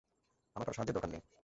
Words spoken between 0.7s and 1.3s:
সাহায্যের দরকার নেই।